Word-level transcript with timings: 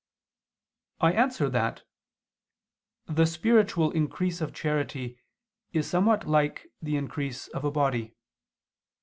I 0.99 1.11
answer 1.13 1.47
that, 1.49 1.83
The 3.05 3.27
spiritual 3.27 3.91
increase 3.91 4.41
of 4.41 4.51
charity 4.51 5.19
is 5.73 5.87
somewhat 5.87 6.25
like 6.27 6.71
the 6.81 6.95
increase 6.95 7.47
of 7.49 7.63
a 7.63 7.69
body. 7.69 8.15